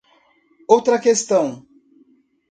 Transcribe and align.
Outra 0.75 0.99
questão. 1.05 1.47